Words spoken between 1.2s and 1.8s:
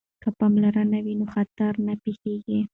خطر